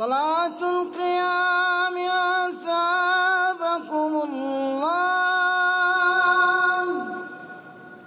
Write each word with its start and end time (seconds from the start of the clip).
صلاة 0.00 0.56
القيام 0.56 1.96
أثابكم 2.48 4.12
الله. 4.24 4.90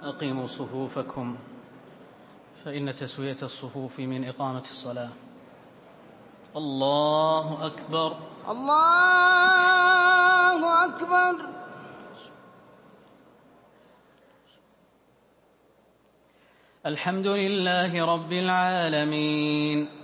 أقيموا 0.02 0.46
صفوفكم 0.46 1.36
فإن 2.64 2.94
تسوية 2.94 3.36
الصفوف 3.42 4.00
من 4.00 4.28
إقامة 4.28 4.60
الصلاة. 4.60 5.10
الله 6.56 7.66
أكبر. 7.66 8.16
الله 8.48 9.64
أكبر. 10.84 11.46
الحمد 16.86 17.26
لله 17.26 18.06
رب 18.14 18.32
العالمين. 18.32 20.03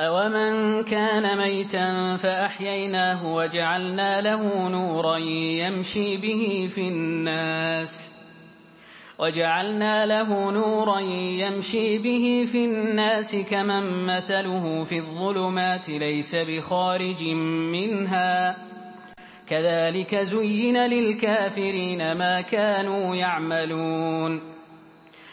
أومن 0.00 0.84
كان 0.84 1.38
ميتا 1.38 2.16
فأحييناه 2.16 3.34
وجعلنا 3.34 4.20
له 4.20 4.68
نورا 4.68 5.16
يمشي 5.16 6.16
به 6.16 6.70
في 6.74 6.88
الناس 6.88 8.16
وجعلنا 9.18 10.06
له 10.06 10.50
نورا 10.50 11.00
يمشي 11.40 11.98
به 11.98 12.48
في 12.52 12.64
الناس 12.64 13.36
كمن 13.36 14.06
مثله 14.06 14.84
في 14.84 14.98
الظلمات 14.98 15.88
ليس 15.88 16.34
بخارج 16.34 17.22
منها 17.72 18.56
كذلك 19.48 20.16
زين 20.16 20.76
للكافرين 20.76 22.12
ما 22.12 22.40
كانوا 22.40 23.16
يعملون 23.16 24.59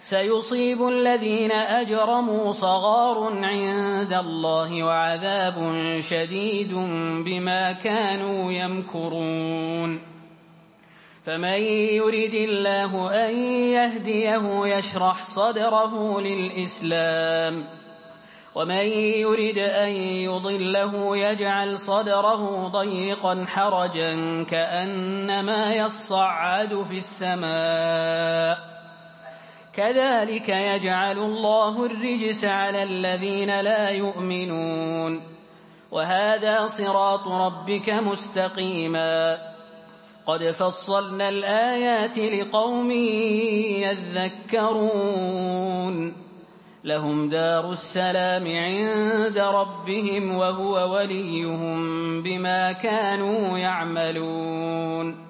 سيصيب 0.00 0.88
الذين 0.88 1.52
أجرموا 1.52 2.52
صغار 2.52 3.44
عند 3.44 4.12
الله 4.12 4.84
وعذاب 4.84 5.76
شديد 6.00 6.74
بما 7.24 7.72
كانوا 7.72 8.52
يمكرون. 8.52 10.00
فمن 11.24 11.60
يرد 12.00 12.34
الله 12.34 13.10
أن 13.28 13.34
يهديه 13.76 14.76
يشرح 14.76 15.24
صدره 15.24 16.20
للإسلام 16.20 17.64
ومن 18.54 18.84
يرد 19.20 19.58
أن 19.58 19.88
يضله 20.24 21.16
يجعل 21.16 21.78
صدره 21.78 22.68
ضيقا 22.68 23.44
حرجا 23.48 24.44
كأنما 24.50 25.74
يصعد 25.74 26.82
في 26.82 26.98
السماء. 26.98 28.79
كذلك 29.72 30.48
يجعل 30.48 31.18
الله 31.18 31.86
الرجس 31.86 32.44
على 32.44 32.82
الذين 32.82 33.60
لا 33.60 33.88
يؤمنون. 33.88 35.22
وهذا 35.90 36.66
صراط 36.66 37.28
ربك 37.28 37.90
مستقيما. 37.90 39.38
قد 40.26 40.50
فصلنا 40.50 41.28
الآيات 41.28 42.18
لقوم 42.18 42.90
يذكرون. 44.50 46.12
لهم 46.84 47.28
دار 47.28 47.72
السلام 47.72 48.46
عند 48.46 49.38
ربهم 49.38 50.36
وهو 50.36 50.94
وليهم 50.94 52.22
بما 52.22 52.72
كانوا 52.72 53.58
يعملون. 53.58 55.29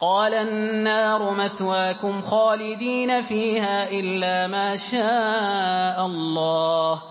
قال 0.00 0.34
النار 0.34 1.34
مثواكم 1.34 2.20
خالدين 2.20 3.20
فيها 3.20 3.90
إلا 3.90 4.46
ما 4.46 4.76
شاء 4.76 6.06
الله. 6.06 7.02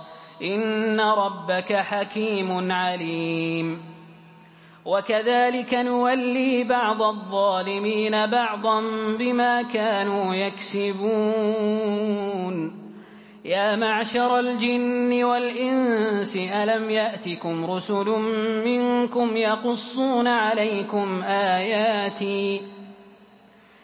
إن 0.44 1.00
ربك 1.00 1.74
حكيم 1.74 2.72
عليم. 2.72 3.82
وكذلك 4.86 5.74
نولي 5.74 6.64
بعض 6.64 7.02
الظالمين 7.02 8.26
بعضا 8.26 8.82
بما 9.20 9.62
كانوا 9.62 10.36
يكسبون. 10.36 11.90
يا 13.46 13.76
معشر 13.76 14.40
الجن 14.40 15.24
والإنس 15.24 16.36
ألم 16.36 16.90
يأتكم 16.90 17.72
رسل 17.72 18.10
منكم 18.66 19.38
يقصون 19.38 20.28
عليكم 20.28 21.22
آياتي؟ 21.24 22.79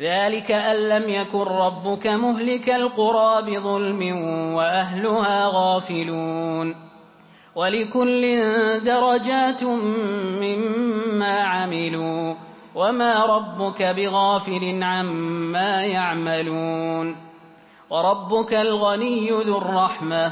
ذلك 0.00 0.52
أن 0.52 0.88
لم 0.88 1.10
يكن 1.10 1.42
ربك 1.42 2.06
مهلك 2.06 2.70
القرى 2.70 3.42
بظلم 3.42 4.02
وأهلها 4.54 5.50
غافلون. 5.54 6.76
ولكل 7.54 8.40
درجات 8.84 9.64
مما 10.42 11.40
عملوا 11.42 12.34
وما 12.74 13.24
ربك 13.24 13.82
بغافل 13.82 14.82
عما 14.82 15.82
يعملون. 15.82 17.16
وربك 17.90 18.54
الغني 18.54 19.30
ذو 19.30 19.58
الرحمة. 19.58 20.26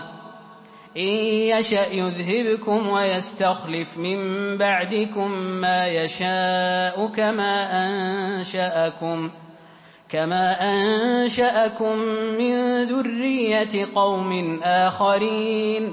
إن 0.96 1.12
يشأ 1.56 1.86
يذهبكم 1.86 2.88
ويستخلف 2.88 3.98
من 3.98 4.18
بعدكم 4.58 5.30
ما 5.32 5.86
يشاء 5.86 7.06
كما 7.06 7.86
أنشأكم. 7.86 9.30
كما 10.12 10.56
أنشأكم 10.60 11.98
من 12.38 12.84
ذرية 12.84 13.88
قوم 13.94 14.60
آخرين 14.62 15.92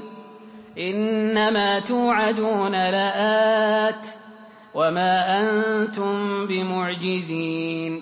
إنما 0.77 1.79
توعدون 1.79 2.71
لآت 2.71 4.07
وما 4.73 5.39
أنتم 5.39 6.47
بمعجزين 6.47 8.01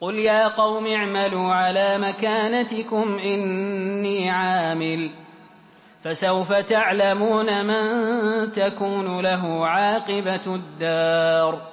قل 0.00 0.14
يا 0.14 0.48
قوم 0.48 0.86
اعملوا 0.86 1.54
على 1.54 1.98
مكانتكم 1.98 3.18
إني 3.18 4.30
عامل 4.30 5.10
فسوف 6.00 6.52
تعلمون 6.52 7.66
من 7.66 8.52
تكون 8.52 9.20
له 9.20 9.66
عاقبة 9.66 10.54
الدار 10.54 11.72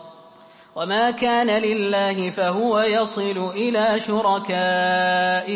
وما 0.75 1.11
كان 1.11 1.49
لله 1.49 2.29
فهو 2.29 2.79
يصل 2.79 3.51
إلى 3.55 3.99
شركائهم 3.99 5.47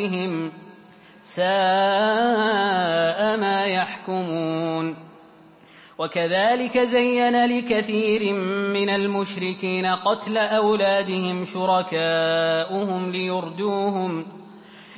ساء 1.24 1.48
ما 3.38 3.66
يحكمون 3.66 4.96
وكذلك 5.98 6.78
زين 6.78 7.46
لكثير 7.46 8.34
من 8.74 8.90
المشركين 8.90 9.86
قتل 9.86 10.38
أولادهم 10.38 11.44
شركاؤهم 11.44 13.12
ليردوهم 13.12 14.26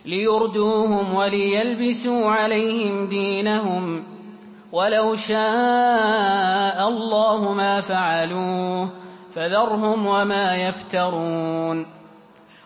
ليردوهم 0.05 1.15
وليلبسوا 1.15 2.31
عليهم 2.31 3.07
دينهم 3.07 4.03
ولو 4.71 5.15
شاء 5.15 6.87
الله 6.87 7.53
ما 7.53 7.81
فعلوه 7.81 9.06
فذرهم 9.37 10.07
وما 10.07 10.55
يفترون. 10.55 11.85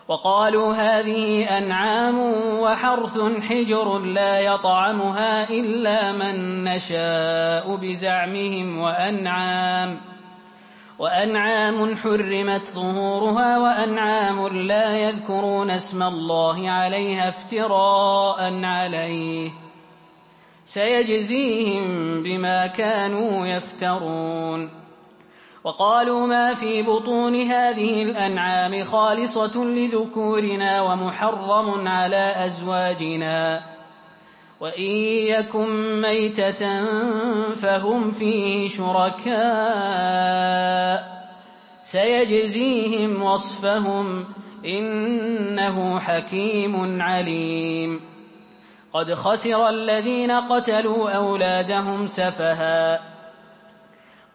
وقالوا 0.08 0.74
هذه 0.74 1.58
أنعام 1.58 2.18
وحرث 2.60 3.18
حجر 3.40 3.98
لا 3.98 4.40
يطعمها 4.40 5.50
إلا 5.50 6.12
من 6.12 6.64
نشاء 6.64 7.76
بزعمهم 7.76 8.78
وأنعام 8.78 10.00
وأنعام 10.98 11.96
حرمت 11.96 12.68
ظهورها 12.68 13.58
وأنعام 13.58 14.48
لا 14.48 14.96
يذكرون 14.96 15.70
اسم 15.70 16.02
الله 16.02 16.70
عليها 16.70 17.28
افتراء 17.28 18.64
عليه. 18.64 19.50
سيجزيهم 20.64 22.22
بما 22.22 22.66
كانوا 22.66 23.46
يفترون. 23.46 24.81
وقالوا 25.64 26.26
ما 26.26 26.54
في 26.54 26.82
بطون 26.82 27.36
هذه 27.36 28.02
الأنعام 28.02 28.84
خالصة 28.84 29.64
لذكورنا 29.64 30.82
ومحرم 30.82 31.88
على 31.88 32.46
أزواجنا. 32.46 33.62
وإن 34.60 34.92
يكن 35.26 36.00
ميتة 36.00 36.84
فهم 37.54 38.10
فيه 38.10 38.68
شركاء. 38.68 39.32
سيجزيهم 41.82 43.22
وصفهم 43.22 44.24
إنه 44.66 45.98
حكيم 45.98 47.02
عليم. 47.02 48.00
قد 48.92 49.14
خسر 49.14 49.68
الذين 49.68 50.30
قتلوا 50.30 51.10
أولادهم 51.10 52.06
سفهاً. 52.06 53.12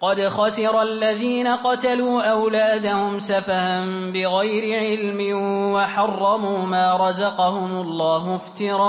قد 0.01 0.27
خسر 0.27 0.82
الذين 0.82 1.48
قتلوا 1.48 2.22
أولادهم 2.24 3.20
سفها 3.20 3.86
بغير 4.13 4.80
علم 4.80 5.38
وحرموا 5.74 6.66
ما 6.66 7.10
رزقهم 7.10 7.82
الله 7.82 8.36
افتراء 8.36 8.82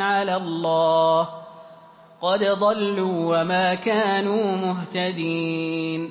على 0.00 0.36
الله. 0.36 1.28
قد 2.22 2.44
ضلوا 2.44 3.40
وما 3.40 3.74
كانوا 3.74 4.56
مهتدين. 4.56 6.10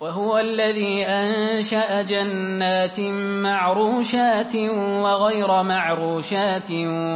وهو 0.00 0.38
الذي 0.38 1.06
أنشأ 1.06 2.02
جنات 2.02 3.00
معروشات 3.44 4.56
وغير 4.76 5.62
معروشات 5.62 6.70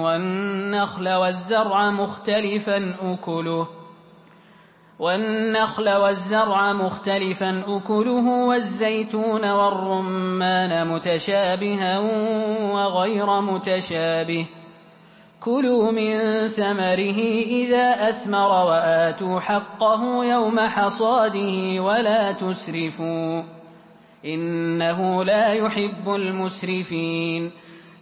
والنخل 0.05 1.09
والزرع 1.09 1.91
مختلفا 1.91 2.95
أكله. 3.03 3.84
والنخل 5.05 5.89
والزرع 5.89 6.73
مختلفا 6.73 7.63
أكله 7.69 8.47
والزيتون 8.47 9.51
والرمان 9.51 10.89
متشابها 10.89 11.99
وغير 12.73 13.41
متشابه. 13.41 14.47
كلوا 15.41 15.93
من 15.93 16.49
ثمره 16.49 17.21
إذا 17.47 18.09
أثمر 18.09 18.67
وآتوا 18.67 19.41
حقه 19.41 20.25
يوم 20.25 20.61
حصاده 20.61 21.83
ولا 21.83 22.33
تسرفوا. 22.33 23.43
إنه 24.25 25.25
لا 25.25 25.53
يحب 25.53 26.15
المسرفين. 26.15 27.51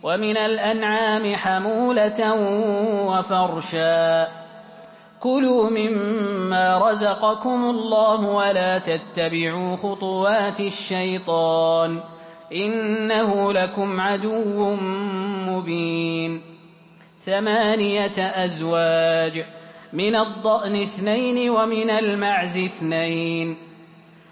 ومن 0.03 0.37
الأنعام 0.37 1.37
حمولة 1.37 2.35
وفرشا. 3.07 4.42
كلوا 5.23 5.71
مما 5.71 6.91
رزقكم 6.91 7.71
الله 7.71 8.21
ولا 8.21 8.79
تتبعوا 8.79 9.77
خطوات 9.77 10.61
الشيطان 10.61 12.01
إنه 12.53 13.53
لكم 13.53 14.01
عدو 14.01 14.77
مبين 15.47 16.43
ثمانية 17.25 18.19
أزواج 18.19 19.45
من 19.93 20.17
الضأن 20.17 20.77
اثنين 20.77 21.51
ومن 21.51 21.91
المعز 21.91 22.57
اثنين 22.57 23.72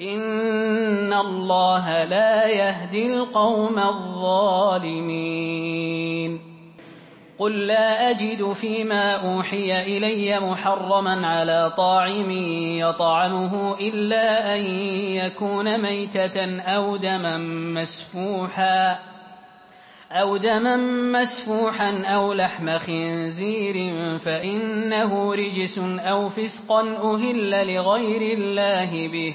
إن 0.00 1.12
الله 1.12 2.04
لا 2.04 2.46
يهدي 2.46 3.14
القوم 3.14 3.78
الظالمين. 3.78 5.26
قل 7.38 7.66
لا 7.66 8.10
أجد 8.10 8.52
فيما 8.52 9.14
أوحي 9.14 9.82
إلي 9.82 10.40
محرما 10.40 11.26
على 11.26 11.72
طاعم 11.76 12.30
يطعمه 12.80 13.74
إلا 13.80 14.56
أن 14.56 14.64
يكون 15.16 15.82
ميتة 15.82 16.60
أو 16.60 16.96
دما 16.96 17.36
مسفوحا 17.80 18.98
أو 20.12 20.36
دما 20.36 20.76
مسفوحا 21.20 22.02
أو 22.04 22.32
لحم 22.32 22.78
خنزير 22.78 23.74
فإنه 24.18 25.34
رجس 25.34 25.78
أو 25.98 26.28
فسقا 26.28 26.80
أهل 26.80 27.74
لغير 27.74 28.38
الله 28.38 29.08
به 29.08 29.34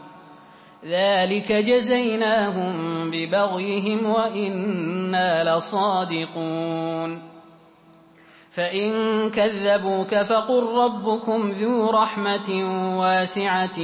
ذلك 0.85 1.51
جزيناهم 1.51 3.11
ببغيهم 3.11 4.09
وإنا 4.09 5.55
لصادقون 5.55 7.31
فإن 8.51 8.91
كذبوك 9.29 10.15
فقل 10.15 10.63
ربكم 10.63 11.51
ذو 11.51 11.89
رحمة 11.89 12.49
واسعة 12.99 13.79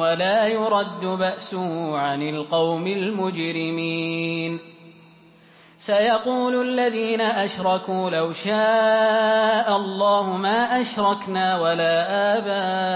ولا 0.00 0.46
يرد 0.46 1.04
بأسه 1.18 1.96
عن 1.96 2.22
القوم 2.22 2.86
المجرمين 2.86 4.60
سيقول 5.78 6.68
الذين 6.68 7.20
أشركوا 7.20 8.10
لو 8.10 8.32
شاء 8.32 9.76
الله 9.76 10.36
ما 10.36 10.80
أشركنا 10.80 11.60
ولا 11.60 11.94
آباؤنا 12.38 12.95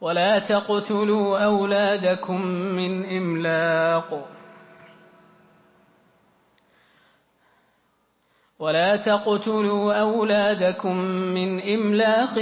ولا 0.00 0.38
تقتلوا 0.38 1.38
أولادكم 1.38 2.46
من 2.46 3.16
إملاق. 3.16 4.28
ولا 8.58 8.96
تقتلوا 8.96 9.94
أولادكم 9.94 10.96
من 11.06 11.62
إملاق 11.74 12.38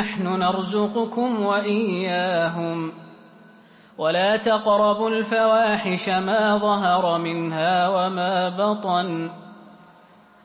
نحن 0.00 0.26
نرزقكم 0.26 1.42
وإياهم. 1.46 2.92
ولا 3.98 4.36
تقربوا 4.36 5.10
الفواحش 5.10 6.08
ما 6.08 6.58
ظهر 6.58 7.18
منها 7.18 7.88
وما 7.88 8.48
بطن. 8.48 9.30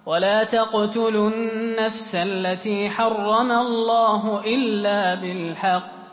ولا 0.05 0.43
تقتلوا 0.43 1.29
النفس 1.29 2.15
التي 2.15 2.89
حرم 2.89 3.51
الله 3.51 4.41
إلا 4.45 5.15
بالحق. 5.15 5.96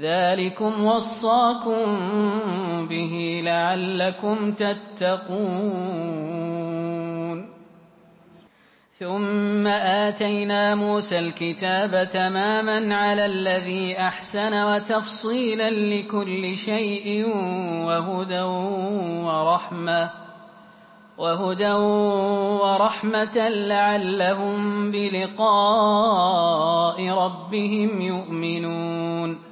ذلكم 0.00 0.84
وصاكم 0.84 1.86
به 2.88 3.42
لعلكم 3.44 4.52
تتقون. 4.52 6.32
ثم 8.98 9.66
آتينا 9.66 10.74
موسى 10.74 11.18
الكتاب 11.18 12.08
تماما 12.08 12.94
على 12.96 13.26
الذي 13.26 13.98
أحسن 13.98 14.62
وتفصيلا 14.62 15.70
لكل 15.70 16.56
شيء 16.56 17.26
وهدى 17.86 18.42
ورحمة 19.26 20.10
وهدى 21.18 21.72
ورحمة 22.62 23.48
لعلهم 23.48 24.90
بلقاء 24.92 26.28
ربهم 27.08 28.00
يؤمنون. 28.00 29.51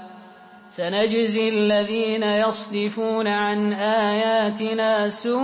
سنجزي 0.71 1.49
الذين 1.49 2.23
يصدفون 2.23 3.27
عن 3.27 3.73
آياتنا 3.73 5.09
سوء 5.09 5.39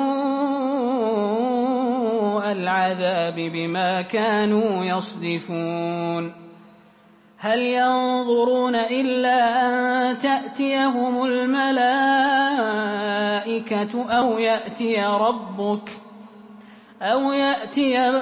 العذاب 2.51 3.35
بما 3.35 4.01
كانوا 4.01 4.85
يصدفون. 4.85 6.33
هل 7.37 7.59
ينظرون 7.59 8.75
إلا 8.75 9.67
أن 9.67 10.19
تأتيهم 10.19 11.25
الملائكة 11.25 11.71
أو 14.11 14.37
يأتي 14.39 15.03
ربك 15.03 15.89
أو 17.01 17.31
يأتي 17.31 18.21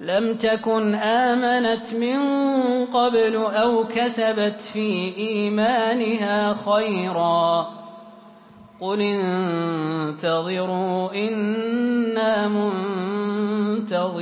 لم 0.00 0.36
تكن 0.36 0.94
آمنت 0.94 1.94
من 1.94 2.18
قبل 2.86 3.36
أو 3.36 3.84
كسبت 3.84 4.60
في 4.60 5.16
إيمانها 5.16 6.54
خيرا. 6.54 7.68
قل 8.80 9.00
انتظروا 9.00 11.14
إنا 11.14 12.48
منتظرون. 12.48 14.14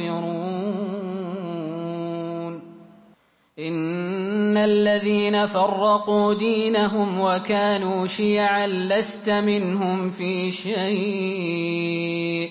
إن 3.59 4.57
الذين 4.57 5.47
فرقوا 5.47 6.35
دينهم 6.35 7.21
وكانوا 7.21 8.07
شيعا 8.07 8.67
لست 8.67 9.31
منهم 9.31 10.11
في 10.11 10.51
شيء. 10.51 12.51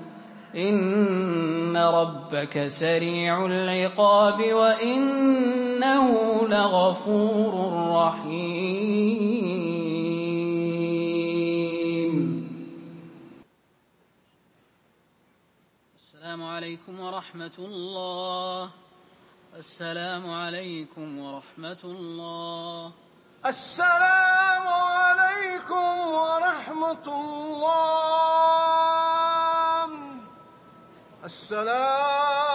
إن 0.55 1.77
ربك 1.77 2.67
سريع 2.67 3.45
العقاب 3.45 4.53
وإنه 4.53 6.07
لغفور 6.47 7.53
رحيم. 7.97 9.31
السلام 15.95 16.43
عليكم 16.43 16.99
ورحمة 16.99 17.57
الله. 17.59 18.69
السلام 19.57 20.29
عليكم 20.29 21.19
ورحمة 21.19 21.83
الله. 21.83 22.91
السلام 23.45 24.65
عليكم 24.67 25.97
ورحمة 26.19 27.07
الله. 27.07 28.60
السلام 31.23 32.50